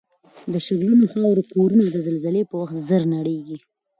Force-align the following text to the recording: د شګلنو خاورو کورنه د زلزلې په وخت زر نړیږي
د 0.51 0.53
شګلنو 0.65 1.05
خاورو 1.13 1.43
کورنه 1.53 1.85
د 1.89 1.95
زلزلې 2.07 2.43
په 2.49 2.55
وخت 2.61 2.77
زر 2.87 3.01
نړیږي 3.15 3.57